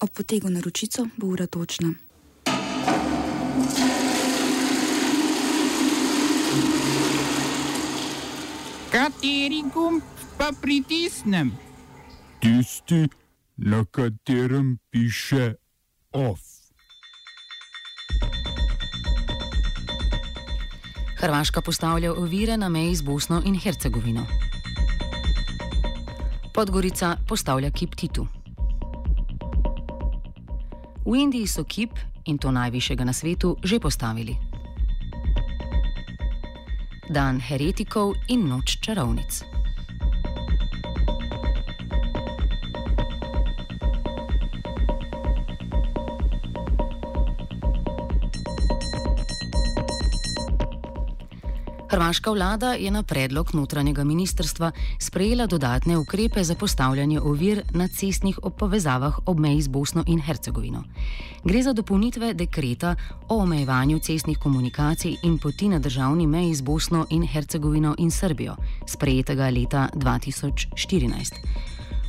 Ob 0.00 0.10
potegu 0.10 0.48
na 0.50 0.60
ročico 0.60 1.06
bo 1.16 1.26
ura 1.26 1.46
točna. 1.46 1.94
Kateri 8.90 9.62
gumb 9.74 10.02
pa 10.38 10.52
pritisnem? 10.60 11.52
Tisti, 12.40 13.08
na 13.56 13.84
katerem 13.84 14.78
piše 14.90 15.54
OF. 16.12 16.40
Hrvaška 21.16 21.60
postavlja 21.60 22.12
ovire 22.12 22.56
na 22.56 22.68
meji 22.68 22.96
z 22.96 23.02
Bosno 23.02 23.42
in 23.44 23.60
Hercegovino. 23.60 24.26
Podgorica 26.54 27.16
postavlja 27.28 27.70
kip 27.70 27.94
Titu. 27.94 28.39
V 31.10 31.18
Indiji 31.18 31.46
so 31.46 31.64
kip, 31.66 31.90
in 32.30 32.38
to 32.38 32.54
najvišjega 32.54 33.02
na 33.02 33.10
svetu, 33.10 33.58
že 33.66 33.82
postavili. 33.82 34.38
Dan 37.10 37.42
heretikov 37.42 38.14
in 38.30 38.46
noč 38.46 38.78
čarovnic. 38.78 39.49
Hrvaška 51.90 52.30
vlada 52.30 52.72
je 52.72 52.90
na 52.90 53.02
predlog 53.02 53.54
notranjega 53.54 54.04
ministrstva 54.04 54.70
sprejela 54.98 55.46
dodatne 55.46 55.98
ukrepe 55.98 56.44
za 56.44 56.54
postavljanje 56.54 57.20
ovir 57.20 57.62
na 57.74 57.88
cestnih 57.88 58.38
povezavah 58.58 59.18
ob 59.26 59.40
meji 59.40 59.62
z 59.62 59.68
Bosno 59.68 60.04
in 60.06 60.20
Hercegovino. 60.20 60.84
Gre 61.44 61.62
za 61.62 61.72
dopolnitve 61.72 62.34
dekreta 62.34 62.94
o 63.28 63.42
omejevanju 63.42 63.98
cestnih 63.98 64.38
komunikacij 64.38 65.16
in 65.22 65.38
poti 65.38 65.68
na 65.68 65.78
državni 65.78 66.26
meji 66.26 66.54
z 66.54 66.62
Bosno 66.62 67.06
in 67.10 67.26
Hercegovino 67.26 67.94
in 67.98 68.10
Srbijo, 68.10 68.56
sprejetega 68.86 69.50
leta 69.50 69.88
2014. 69.94 71.34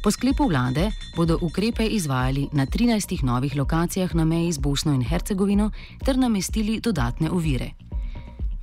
Po 0.03 0.11
sklepu 0.11 0.47
vlade 0.47 0.91
bodo 1.15 1.39
ukrepe 1.41 1.85
izvajali 1.85 2.49
na 2.51 2.65
13 2.65 3.23
novih 3.23 3.55
lokacijah 3.55 4.15
na 4.15 4.25
meji 4.25 4.51
z 4.51 4.57
Bosno 4.57 4.93
in 4.93 5.01
Hercegovino 5.01 5.71
ter 6.05 6.17
namestili 6.17 6.79
dodatne 6.79 7.31
ovire. 7.31 7.90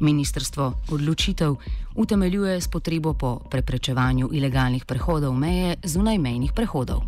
Ministrstvo 0.01 0.73
odločitev 0.91 1.55
utemeljuje 1.95 2.61
s 2.61 2.69
potrebo 2.69 3.15
po 3.15 3.39
preprečevanju 3.51 4.29
ilegalnih 4.33 4.85
prehodov 4.85 5.35
meje 5.35 5.77
zunaj 5.85 6.19
mejnih 6.19 6.53
prehodov. 6.53 7.03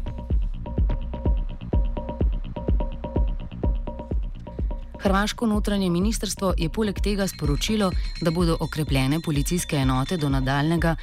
Hrvaško 5.00 5.46
notranje 5.46 5.90
ministrstvo 5.90 6.54
je 6.58 6.68
poleg 6.68 7.00
tega 7.00 7.26
sporočilo, 7.26 7.92
da 8.20 8.30
bodo 8.30 8.56
okrepljene 8.60 9.20
policijske 9.20 9.76
enote 9.76 10.16
do 10.16 10.28
nadaljnega 10.28 10.96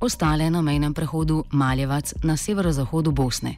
ostale 0.00 0.50
na 0.50 0.62
mejnem 0.62 0.94
prehodu 0.94 1.44
Maljevac 1.50 2.14
na 2.22 2.36
severozahodu 2.36 3.10
Bosne. 3.10 3.54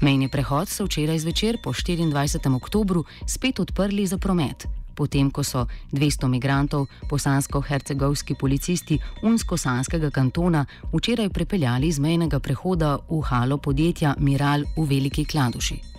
Mejni 0.00 0.28
prehod 0.28 0.68
so 0.68 0.84
včeraj 0.84 1.18
zvečer 1.18 1.58
po 1.62 1.72
24. 1.72 2.56
oktobru 2.56 3.04
spet 3.26 3.60
odprli 3.60 4.06
za 4.06 4.18
promet 4.18 4.66
potem 4.94 5.30
ko 5.30 5.42
so 5.42 5.66
200 5.92 6.28
migrantov 6.28 6.86
bosansko-hercegovski 7.10 8.34
policisti 8.34 8.98
Unsko-Sanskega 9.22 10.10
kantona 10.10 10.64
včeraj 10.92 11.28
prepeljali 11.28 11.92
z 11.92 11.98
mejnega 12.00 12.40
prehoda 12.40 12.98
v 13.10 13.20
halo 13.20 13.58
podjetja 13.58 14.14
Miral 14.18 14.64
v 14.76 14.86
Veliki 14.86 15.24
Kladuši. 15.24 15.94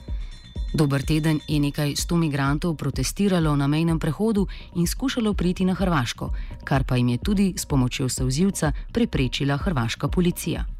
Dober 0.75 1.03
teden 1.03 1.39
je 1.47 1.59
nekaj 1.59 1.95
sto 1.95 2.17
migrantov 2.19 2.75
protestiralo 2.75 3.55
na 3.55 3.67
mejnem 3.67 3.99
prehodu 3.99 4.47
in 4.75 4.87
skušalo 4.87 5.33
priti 5.33 5.65
na 5.65 5.73
Hrvaško, 5.73 6.29
kar 6.63 6.83
pa 6.83 6.95
jim 6.95 7.09
je 7.09 7.17
tudi 7.17 7.53
s 7.57 7.65
pomočjo 7.65 8.09
sovzivca 8.09 8.71
preprečila 8.91 9.57
hrvaška 9.57 10.07
policija. 10.07 10.74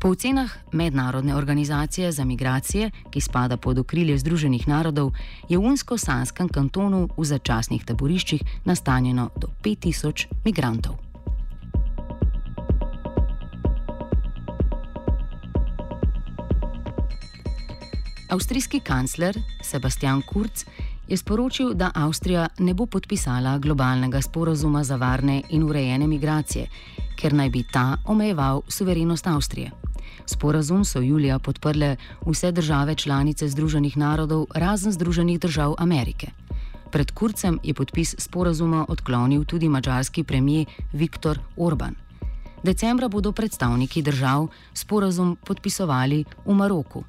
Po 0.00 0.08
ocenah 0.08 0.50
Mednarodne 0.72 1.34
organizacije 1.34 2.12
za 2.12 2.24
migracije, 2.24 2.90
ki 3.10 3.20
spada 3.20 3.56
pod 3.56 3.78
okrilje 3.78 4.18
Združenih 4.18 4.68
narodov, 4.68 5.10
je 5.48 5.58
v 5.58 5.62
Unsko-Sanskem 5.62 6.48
kantonu 6.48 7.08
v 7.16 7.24
začasnih 7.24 7.84
taboriščih 7.84 8.42
nastanjeno 8.64 9.30
do 9.36 9.48
5000 9.62 10.26
migrantov. 10.44 10.94
Avstrijski 18.30 18.80
kancler 18.80 19.34
Sebastian 19.62 20.22
Kurz 20.22 20.64
je 21.08 21.16
sporočil, 21.16 21.74
da 21.74 21.90
Avstrija 21.94 22.48
ne 22.58 22.74
bo 22.74 22.86
podpisala 22.86 23.58
globalnega 23.58 24.22
sporozuma 24.22 24.84
za 24.84 24.96
varne 24.96 25.42
in 25.50 25.62
urejene 25.62 26.06
migracije, 26.06 26.68
ker 27.16 27.34
naj 27.34 27.50
bi 27.50 27.64
ta 27.72 27.96
omejeval 28.06 28.62
suverenost 28.68 29.26
Avstrije. 29.26 29.87
Sporazum 30.26 30.84
so 30.84 31.00
julija 31.00 31.38
podprle 31.38 31.96
vse 32.26 32.52
države 32.52 32.94
članice 32.94 33.48
Združenih 33.48 33.96
narodov, 33.96 34.46
razen 34.54 34.92
Združenih 34.92 35.40
držav 35.40 35.74
Amerike. 35.78 36.26
Pred 36.90 37.10
kurcem 37.10 37.58
je 37.62 37.74
podpis 37.74 38.14
sporazuma 38.18 38.86
odklonil 38.88 39.44
tudi 39.44 39.68
mačarski 39.68 40.24
premijer 40.24 40.66
Viktor 40.92 41.38
Orban. 41.56 41.94
Decembra 42.62 43.08
bodo 43.08 43.32
predstavniki 43.32 44.02
držav 44.02 44.48
sporazum 44.74 45.36
podpisovali 45.46 46.24
v 46.46 46.54
Maroku. 46.54 47.04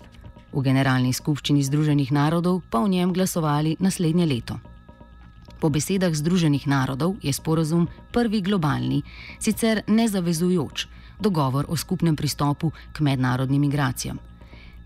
V 0.53 0.61
Generalni 0.61 1.13
skupščini 1.13 1.63
Združenih 1.63 2.11
narodov 2.11 2.61
pa 2.69 2.79
o 2.79 2.87
njem 2.87 3.13
glasovali 3.13 3.75
naslednje 3.79 4.25
leto. 4.25 4.59
Po 5.59 5.69
besedah 5.69 6.15
Združenih 6.15 6.67
narodov 6.67 7.19
je 7.19 7.33
sporazum 7.35 7.87
prvi 8.11 8.41
globalni, 8.41 9.03
sicer 9.39 9.83
nezavezujoč, 9.87 10.87
dogovor 11.19 11.67
o 11.67 11.75
skupnem 11.75 12.15
pristopu 12.15 12.71
k 12.95 13.03
mednarodnim 13.03 13.61
migracijam. 13.61 14.19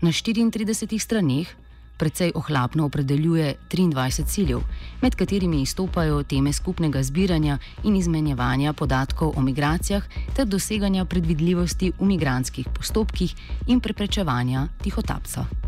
Na 0.02 0.10
34 0.10 0.98
straneh 0.98 1.64
precej 1.96 2.32
ohlapno 2.34 2.84
opredeljuje 2.84 3.54
23 3.70 4.26
ciljev, 4.26 4.60
med 5.02 5.14
katerimi 5.14 5.62
izstopajo 5.62 6.22
teme 6.22 6.52
skupnega 6.52 7.02
zbiranja 7.02 7.58
in 7.84 7.96
izmenjevanja 7.96 8.72
podatkov 8.72 9.32
o 9.36 9.42
migracijah 9.42 10.02
ter 10.36 10.46
doseganja 10.46 11.04
predvidljivosti 11.04 11.92
v 11.98 12.04
migranskih 12.04 12.66
postopkih 12.74 13.34
in 13.66 13.80
preprečevanja 13.80 14.68
tihotapca. 14.82 15.63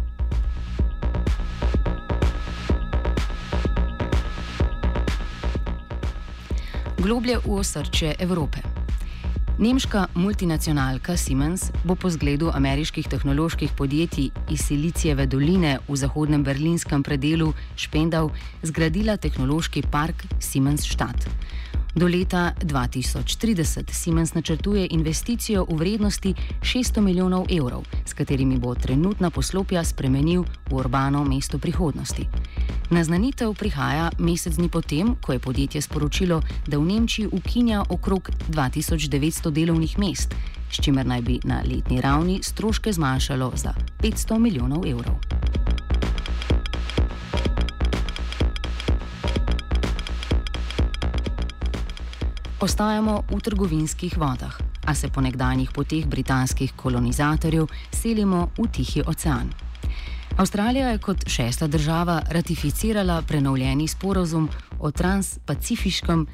Globlje 6.97 7.37
v 7.45 7.61
osrčje 7.61 8.17
Evrope. 8.19 8.65
Nemška 9.61 10.07
multinacionalka 10.17 11.17
Siemens 11.17 11.69
bo 11.85 11.93
po 11.93 12.09
zgledu 12.09 12.49
ameriških 12.49 13.09
tehnoloških 13.09 13.77
podjetij 13.77 14.31
iz 14.51 14.65
Silicijeve 14.65 15.27
doline 15.27 15.79
v 15.89 15.97
zahodnem 15.97 16.45
berlinskem 16.45 17.03
predelu 17.03 17.53
Špendau 17.77 18.33
zgradila 18.63 19.17
tehnološki 19.17 19.85
park 19.93 20.25
Siemens 20.41 20.89
Stadt. 20.89 21.29
Do 21.97 22.09
leta 22.09 22.53
2030 22.65 23.93
Siemens 23.93 24.35
načrtuje 24.35 24.89
investicijo 24.91 25.67
v 25.69 25.77
vrednosti 25.77 26.35
600 26.61 27.01
milijonov 27.01 27.47
evrov, 27.53 27.85
s 28.05 28.13
katerimi 28.13 28.59
bo 28.59 28.75
trenutna 28.75 29.31
poslopja 29.31 29.85
spremenil 29.85 30.45
v 30.69 30.75
urbano 30.75 31.25
mesto 31.25 31.59
prihodnosti. 31.59 32.29
Naznanitev 32.91 33.55
prihaja 33.55 34.11
mesec 34.19 34.55
dni 34.57 34.69
potem, 34.69 35.17
ko 35.21 35.33
je 35.33 35.39
podjetje 35.39 35.83
sporočilo, 35.83 36.41
da 36.67 36.79
v 36.79 36.85
Nemčiji 36.87 37.29
ukinja 37.33 37.83
okrog 37.89 38.31
2900 38.49 39.51
delovnih 39.51 39.99
mest, 39.99 40.35
s 40.71 40.81
čimer 40.81 41.07
naj 41.07 41.23
bi 41.23 41.41
na 41.45 41.63
letni 41.67 42.01
ravni 42.01 42.41
stroške 42.43 42.93
zmanjšalo 42.93 43.53
za 43.57 43.75
500 44.03 44.39
milijonov 44.39 44.87
evrov. 44.87 45.19
Ostajamo 52.61 53.23
v 53.31 53.41
trgovinskih 53.41 54.19
vodah, 54.19 54.57
a 54.87 54.95
se 54.95 55.09
po 55.09 55.21
nekdanjih 55.21 55.71
poteh 55.71 56.07
britanskih 56.07 56.73
kolonizatorjev 56.73 57.67
selimo 57.93 58.49
v 58.59 58.67
Tihi 58.73 59.03
ocean. 59.07 59.66
Avstralija 60.37 60.89
je 60.89 60.99
kot 60.99 61.29
šesta 61.29 61.67
država 61.67 62.23
ratificirala 62.31 63.23
prenovljeni 63.23 63.89
sporozum 63.89 64.49
o 64.79 64.91
transpacifiškem 64.91 66.27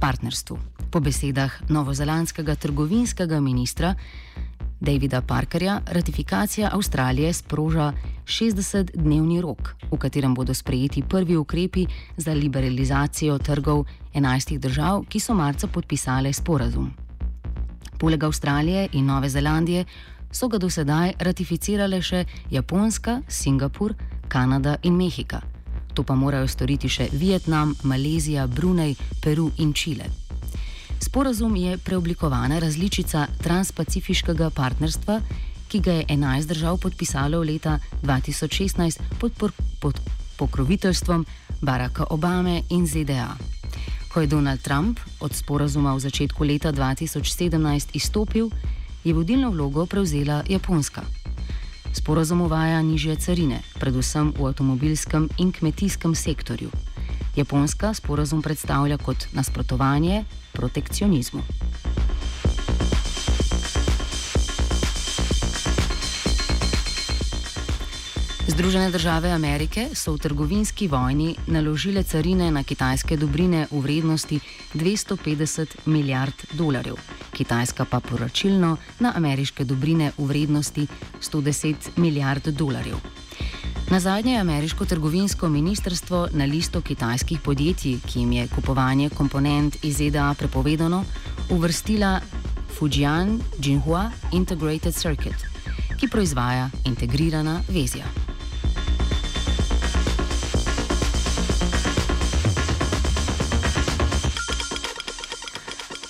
partnerstvu. 0.00 0.58
Po 0.90 1.00
besedah 1.00 1.52
novozelandskega 1.68 2.54
trgovinskega 2.54 3.40
ministra 3.40 3.94
Davida 4.80 5.20
Parkerja, 5.20 5.80
ratifikacija 5.86 6.70
Avstralije 6.72 7.32
sproža 7.32 7.92
60-dnevni 8.24 9.40
rok, 9.40 9.76
v 9.92 9.98
katerem 9.98 10.34
bodo 10.34 10.54
sprejeti 10.54 11.02
prvi 11.02 11.36
ukrepi 11.36 11.86
za 12.16 12.34
liberalizacijo 12.34 13.38
trgov 13.38 13.84
11 14.14 14.58
držav, 14.58 15.04
ki 15.08 15.20
so 15.20 15.34
marca 15.34 15.66
podpisale 15.66 16.32
sporazum. 16.32 16.90
Poleg 17.98 18.24
Avstralije 18.24 18.88
in 18.92 19.06
Nove 19.06 19.28
Zelandije 19.28 19.84
so 20.32 20.48
ga 20.48 20.58
do 20.58 20.70
sedaj 20.70 21.14
ratificirale 21.18 22.02
še 22.02 22.24
Japonska, 22.50 23.22
Singapur, 23.28 23.94
Kanada 24.28 24.76
in 24.82 24.96
Mehika. 24.96 25.40
To 25.94 26.04
pa 26.04 26.14
morajo 26.14 26.48
storiti 26.48 26.88
še 26.88 27.08
Vietnam, 27.12 27.74
Malezija, 27.82 28.46
Brunei, 28.46 28.96
Peru 29.22 29.50
in 29.58 29.72
Čile. 29.72 30.10
Sporazum 31.00 31.56
je 31.56 31.78
preoblikovana 31.78 32.58
različica 32.58 33.26
transpacifiškega 33.42 34.50
partnerstva, 34.50 35.20
ki 35.68 35.80
ga 35.80 35.92
je 35.92 36.04
11 36.08 36.46
držav 36.46 36.78
podpisalo 36.78 37.40
leta 37.42 37.78
2016 38.02 39.00
pod, 39.20 39.32
pod, 39.32 39.52
pod 39.80 40.00
pokroviteljstvom 40.36 41.26
Baracka 41.60 42.04
Obame 42.10 42.62
in 42.70 42.86
ZDA. 42.86 43.36
Ko 44.12 44.20
je 44.20 44.26
Donald 44.26 44.60
Trump 44.60 45.00
od 45.20 45.34
sporazuma 45.34 45.94
v 45.94 46.00
začetku 46.00 46.44
leta 46.44 46.72
2017 46.72 47.96
izstopil, 47.96 48.50
je 49.06 49.14
vodilno 49.14 49.50
vlogo 49.50 49.86
prevzela 49.86 50.42
Japonska. 50.48 51.02
Sporazum 51.94 52.40
uvaja 52.40 52.82
nižje 52.82 53.16
carine, 53.16 53.60
predvsem 53.78 54.32
v 54.38 54.46
avtomobilskem 54.46 55.28
in 55.38 55.52
kmetijskem 55.52 56.14
sektorju. 56.14 56.70
Japonska 57.36 57.94
sporazum 57.94 58.42
predstavlja 58.42 58.98
kot 58.98 59.28
nasprotovanje 59.32 60.24
protekcionizmu. 60.52 61.42
Združene 68.56 68.90
države 68.90 69.30
Amerike 69.30 69.88
so 69.94 70.14
v 70.14 70.18
trgovinski 70.18 70.88
vojni 70.88 71.34
naložile 71.46 72.02
carine 72.02 72.50
na 72.50 72.62
kitajske 72.64 73.16
dobrine 73.16 73.66
v 73.70 73.80
vrednosti 73.84 74.38
250 74.74 75.66
milijard 75.86 76.32
dolarjev, 76.52 76.96
Kitajska 77.32 77.84
pa 77.84 78.00
poročilno 78.00 78.76
na 79.00 79.12
ameriške 79.16 79.64
dobrine 79.64 80.12
v 80.18 80.24
vrednosti 80.24 80.86
110 81.20 81.74
milijard 81.96 82.48
dolarjev. 82.48 82.96
Na 83.90 84.00
zadnje 84.00 84.32
je 84.32 84.40
ameriško 84.40 84.84
trgovinsko 84.84 85.48
ministrstvo 85.48 86.28
na 86.32 86.44
listo 86.44 86.80
kitajskih 86.80 87.40
podjetij, 87.40 87.98
ki 88.06 88.20
jim 88.20 88.32
je 88.32 88.48
kupovanje 88.48 89.10
komponent 89.10 89.84
iz 89.84 89.96
ZDA 89.96 90.34
prepovedano, 90.38 91.04
uvrstila 91.50 92.20
Fujian 92.78 93.40
Jinhua 93.62 94.10
Integrated 94.32 94.94
Circuit, 94.94 95.44
ki 96.00 96.08
proizvaja 96.08 96.70
integrirana 96.84 97.60
vezja. 97.68 98.25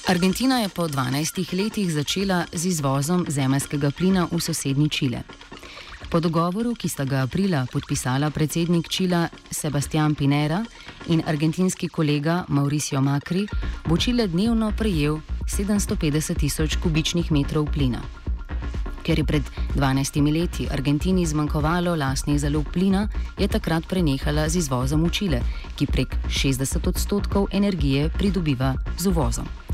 Argentina 0.06 0.58
je 0.62 0.68
po 0.68 0.86
12 0.86 1.62
letih 1.62 1.92
začela 1.92 2.46
z 2.52 2.66
izvozom 2.66 3.24
zemljskega 3.28 3.90
plina 3.90 4.28
v 4.30 4.38
sosednji 4.40 4.88
Čile. 4.88 5.22
Po 6.10 6.20
dogovoru, 6.20 6.74
ki 6.78 6.88
sta 6.88 7.04
ga 7.04 7.24
aprila 7.26 7.66
podpisala 7.72 8.30
predsednik 8.30 8.88
Čila 8.88 9.26
Sebastian 9.50 10.14
Pinera 10.14 10.62
in 11.10 11.22
argentinski 11.26 11.88
kolega 11.88 12.44
Mauricio 12.48 13.00
Macri, 13.00 13.48
bo 13.88 13.96
Čile 13.98 14.28
dnevno 14.28 14.70
prejel 14.78 15.18
750 15.42 16.38
tisoč 16.38 16.78
kubičnih 16.78 17.32
metrov 17.32 17.66
plina. 17.74 17.98
Ker 19.02 19.18
je 19.18 19.26
pred 19.26 19.42
12 19.74 20.22
leti 20.30 20.70
Argentini 20.70 21.26
zmanjkovalo 21.26 21.96
lastnih 21.98 22.38
zalog 22.40 22.70
plina, 22.72 23.08
je 23.38 23.48
takrat 23.48 23.82
prenehala 23.90 24.48
z 24.48 24.62
izvozom 24.62 25.02
v 25.02 25.10
Čile, 25.10 25.40
ki 25.74 25.86
prek 25.86 26.14
60 26.30 26.88
odstotkov 26.88 27.50
energije 27.50 28.06
pridobiva 28.14 28.74
z 28.98 29.06
uvozom. 29.10 29.65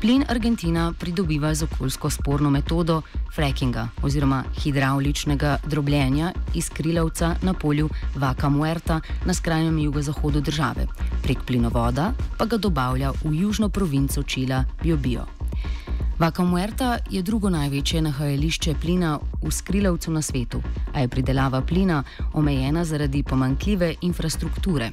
Plin 0.00 0.24
Argentina 0.28 0.92
pridobiva 0.98 1.54
z 1.54 1.62
okoljsko 1.62 2.10
sporno 2.10 2.50
metodo 2.50 3.02
frackinga 3.34 3.88
oziroma 4.02 4.44
hidravličnega 4.62 5.58
drobljenja 5.66 6.32
iz 6.54 6.70
krilavca 6.70 7.34
na 7.42 7.54
polju 7.54 7.88
Vaca 8.16 8.48
Muerta 8.48 9.00
na 9.24 9.34
skrajnem 9.34 9.78
jugozahodu 9.78 10.40
države. 10.40 10.86
Prek 11.22 11.44
plinovoda 11.46 12.12
pa 12.38 12.46
ga 12.46 12.56
dobavlja 12.56 13.12
v 13.24 13.34
južno 13.34 13.68
provinco 13.68 14.22
Čila 14.22 14.64
Biobio. 14.82 15.26
Vaca 16.20 16.44
Muerta 16.44 16.98
je 17.10 17.22
drugo 17.22 17.48
največje 17.50 18.02
nahajališče 18.02 18.74
plina 18.80 19.18
v 19.42 19.50
skrilavcu 19.50 20.10
na 20.12 20.22
svetu, 20.22 20.62
a 20.92 21.00
je 21.00 21.08
pridelava 21.08 21.60
plina 21.60 22.02
omejena 22.32 22.84
zaradi 22.84 23.22
pomankljive 23.22 23.94
infrastrukture. 24.00 24.90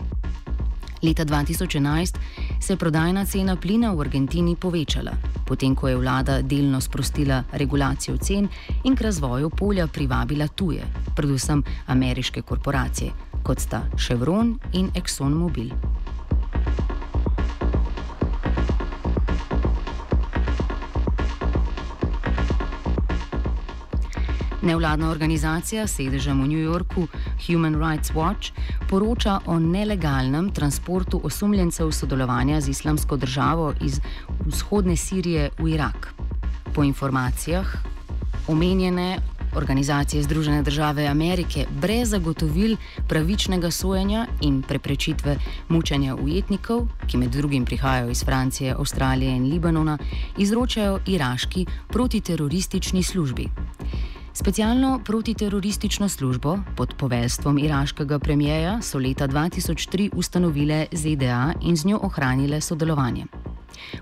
Leta 1.03 1.25
2011 1.25 2.15
se 2.59 2.73
je 2.73 2.77
prodajna 2.77 3.25
cena 3.25 3.55
plina 3.55 3.93
v 3.93 4.01
Argentini 4.01 4.55
povečala, 4.55 5.11
potem 5.45 5.75
ko 5.75 5.87
je 5.87 5.97
vlada 5.97 6.41
delno 6.41 6.81
sprostila 6.81 7.43
regulacijo 7.51 8.17
cen 8.17 8.47
in 8.83 8.95
k 8.95 9.01
razvoju 9.01 9.49
polja 9.49 9.87
privabila 9.87 10.47
tuje, 10.47 10.83
predvsem 11.15 11.63
ameriške 11.87 12.41
korporacije, 12.41 13.11
kot 13.43 13.59
sta 13.59 13.81
Chevron 13.97 14.59
in 14.73 14.91
ExxonMobil. 14.95 15.96
Nevladna 24.67 25.09
organizacija 25.09 25.85
s 25.87 25.95
sedežem 25.95 26.41
v 26.43 26.47
New 26.51 26.59
Yorku 26.59 27.07
Human 27.47 27.79
Rights 27.79 28.11
Watch 28.11 28.51
poroča 28.89 29.39
o 29.45 29.55
nelegalnem 29.59 30.49
transportu 30.51 31.21
osumljencev 31.23 31.91
sodelovanja 31.91 32.59
z 32.61 32.75
islamsko 32.75 33.15
državo 33.17 33.73
iz 33.81 34.01
vzhodne 34.45 34.97
Sirije 34.97 35.49
v 35.59 35.69
Irak. 35.69 36.11
Po 36.75 36.83
informacijah 36.83 37.65
omenjene 38.47 39.19
organizacije 39.55 40.23
Združene 40.23 40.63
države 40.63 41.07
Amerike 41.07 41.65
brez 41.81 42.09
zagotovil 42.09 42.75
pravičnega 43.07 43.71
sojenja 43.71 44.27
in 44.41 44.61
preprečitve 44.61 45.37
mučenja 45.69 46.15
ujetnikov, 46.15 46.87
ki 47.07 47.17
med 47.17 47.31
drugim 47.31 47.65
prihajajo 47.65 48.09
iz 48.09 48.23
Francije, 48.23 48.75
Avstralije 48.75 49.31
in 49.31 49.49
Libanona, 49.49 49.97
izročajo 50.37 50.99
iraški 51.05 51.65
protiteroristični 51.87 53.03
službi. 53.03 53.47
Specialno 54.39 54.99
protiteroristično 55.05 56.09
službo 56.09 56.59
pod 56.75 56.93
poveljstvom 56.97 57.57
iraškega 57.57 58.19
premijeja 58.19 58.81
so 58.81 58.99
leta 58.99 59.27
2003 59.27 60.09
ustanovile 60.13 60.85
ZDA 60.91 61.53
in 61.61 61.75
z 61.75 61.85
njo 61.85 61.99
ohranile 62.03 62.61
sodelovanje. 62.61 63.25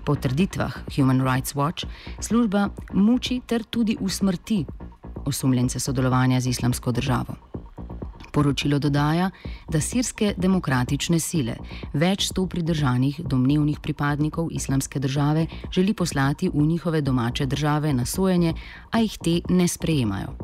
Po 0.04 0.14
trditvah 0.14 0.76
Human 0.96 1.20
Rights 1.20 1.54
Watch 1.54 1.86
služba 2.20 2.68
muči 2.92 3.40
ter 3.46 3.64
tudi 3.64 3.96
usmrti 4.00 4.64
osumljence 5.24 5.80
sodelovanja 5.80 6.40
z 6.40 6.46
islamsko 6.46 6.92
državo. 6.92 7.45
Poročilo 8.36 8.76
dodaja, 8.78 9.30
da 9.72 9.80
sirske 9.80 10.34
demokratične 10.36 11.16
sile 11.24 11.54
več 11.96 12.26
sto 12.28 12.44
pridržanih 12.46 13.22
domnevnih 13.24 13.78
pripadnikov 13.80 14.50
islamske 14.52 15.00
države 15.00 15.46
želi 15.72 15.94
poslati 15.94 16.50
v 16.52 16.66
njihove 16.66 17.00
domače 17.00 17.46
države 17.46 17.94
na 17.96 18.04
sojenje, 18.04 18.52
a 18.90 19.00
jih 19.00 19.16
te 19.24 19.40
ne 19.48 19.68
sprejemajo. 19.68 20.36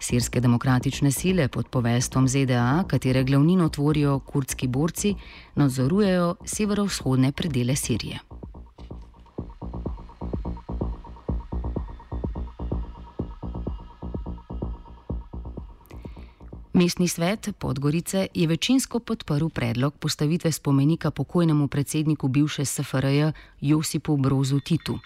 Sirske 0.00 0.40
demokratične 0.40 1.10
sile 1.10 1.48
pod 1.48 1.68
povestvom 1.68 2.28
ZDA, 2.28 2.84
katere 2.88 3.24
glavnino 3.24 3.68
tvorijo 3.68 4.18
kurdski 4.18 4.68
borci, 4.68 5.14
nadzorujejo 5.54 6.34
severovzhodne 6.44 7.32
predele 7.32 7.76
Sirije. 7.76 8.18
Mestni 16.74 17.08
svet 17.08 17.48
Podgorice 17.58 18.26
je 18.34 18.46
večinsko 18.46 18.98
podprl 18.98 19.48
predlog 19.48 19.94
postavitve 19.94 20.52
spomenika 20.52 21.10
pokojnemu 21.10 21.68
predsedniku 21.68 22.28
bivše 22.28 22.64
SFRJ 22.64 23.22
Josipu 23.60 24.16
Brozu 24.16 24.60
Titu. 24.60 24.98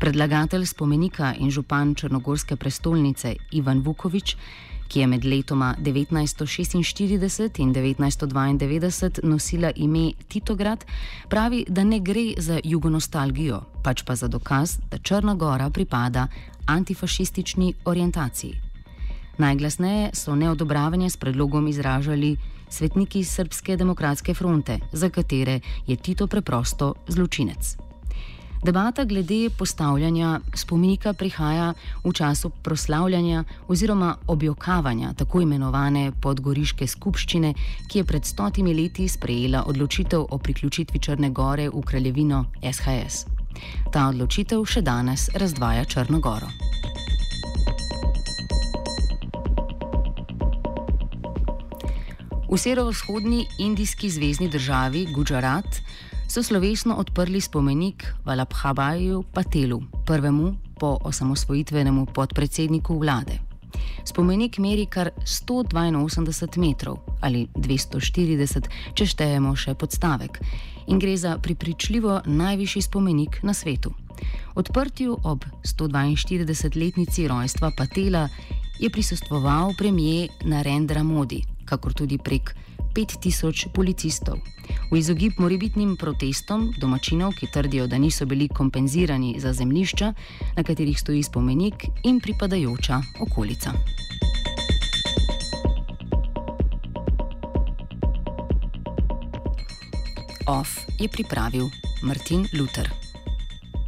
Predlagatelj 0.00 0.66
spomenika 0.66 1.34
in 1.38 1.50
župan 1.50 1.94
Črnogorske 1.94 2.56
prestolnice 2.56 3.36
Ivan 3.52 3.80
Vukovič, 3.80 4.36
ki 4.88 5.00
je 5.00 5.06
med 5.06 5.24
letoma 5.24 5.74
1946 5.78 7.60
in 7.60 7.74
1992 7.74 9.20
nosila 9.22 9.70
ime 9.76 10.12
Titograd, 10.28 10.84
pravi, 11.28 11.64
da 11.68 11.84
ne 11.84 12.00
gre 12.00 12.32
za 12.38 12.60
jugonostalgijo, 12.64 13.60
pač 13.82 14.02
pa 14.02 14.16
za 14.16 14.28
dokaz, 14.28 14.78
da 14.90 14.98
Črna 14.98 15.34
Gora 15.34 15.70
pripada 15.70 16.28
antifašistični 16.66 17.74
orientaciji. 17.84 18.73
Najglasneje 19.38 20.10
so 20.14 20.34
neodobravanje 20.34 21.10
s 21.10 21.16
predlogom 21.16 21.68
izražali 21.68 22.36
svetniki 22.70 23.24
Srpske 23.24 23.76
demokratske 23.76 24.34
fronte, 24.34 24.78
za 24.92 25.10
katere 25.10 25.60
je 25.86 25.96
Tito 25.96 26.26
preprosto 26.26 26.94
zločinec. 27.08 27.76
Debata 28.64 29.04
glede 29.04 29.50
postavljanja 29.58 30.40
spomenika 30.54 31.12
prihaja 31.12 31.74
v 32.04 32.12
času 32.12 32.50
proslavljanja 32.50 33.44
oziroma 33.68 34.16
objokavanja 34.26 35.12
tako 35.12 35.40
imenovane 35.40 36.12
podgoriške 36.22 36.86
skupščine, 36.86 37.52
ki 37.88 37.98
je 37.98 38.04
pred 38.04 38.24
stotimi 38.24 38.74
leti 38.74 39.08
sprejela 39.08 39.64
odločitev 39.66 40.24
o 40.30 40.38
priključitvi 40.38 40.98
Črne 40.98 41.30
Gore 41.30 41.68
v 41.68 41.82
kraljevino 41.82 42.44
SHS. 42.72 43.26
Ta 43.92 44.08
odločitev 44.08 44.64
še 44.64 44.80
danes 44.80 45.28
razdvaja 45.34 45.84
Črnogoro. 45.84 46.48
V 52.54 52.58
severovzhodni 52.58 53.46
indijski 53.58 54.10
zvezdni 54.10 54.48
državi 54.48 55.06
Gujarat 55.14 55.66
so 56.28 56.42
slovesno 56.42 56.94
odprli 56.94 57.40
spomenik 57.40 58.06
Valabhabaju 58.24 59.22
Patelu, 59.22 59.82
prvemu 60.06 60.54
po 60.80 60.98
osamosvojitvenemu 61.04 62.06
podpredsedniku 62.06 62.98
vlade. 62.98 63.38
Spomenik 64.04 64.58
meri 64.58 64.86
kar 64.86 65.10
182 65.26 66.58
metrov 66.58 66.98
ali 67.20 67.48
240, 67.54 68.68
če 68.94 69.06
štejemo 69.06 69.56
še 69.56 69.74
podstavek, 69.74 70.38
in 70.86 71.02
gre 71.02 71.16
za 71.16 71.38
pripričljivo 71.42 72.20
najvišji 72.26 72.82
spomenik 72.82 73.40
na 73.42 73.54
svetu. 73.54 73.90
Odprtju 74.54 75.18
ob 75.24 75.42
142-letnici 75.64 77.26
rojstva 77.28 77.72
Patela 77.76 78.28
je 78.78 78.90
prisostvoval 78.90 79.74
premijer 79.78 80.30
Narendra 80.44 81.02
Modi, 81.02 81.42
kakor 81.64 81.92
tudi 81.94 82.18
prek 82.18 82.54
5000 82.94 83.68
policistov. 83.74 84.38
V 84.90 84.98
izogib 84.98 85.38
morebitnim 85.38 85.96
protestom 85.96 86.70
domačinov, 86.80 87.34
ki 87.34 87.50
trdijo, 87.52 87.86
da 87.86 87.98
niso 87.98 88.26
bili 88.26 88.48
kompenzirani 88.48 89.34
za 89.38 89.52
zemljišča, 89.52 90.12
na 90.56 90.62
katerih 90.62 91.00
stoji 91.00 91.22
spomenik 91.22 91.86
in 92.04 92.20
pripadajoča 92.20 93.02
okolica. 93.20 93.72
OF 100.46 100.78
je 101.00 101.08
pripravil 101.08 101.70
Martin 102.02 102.46
Luther. 102.52 103.03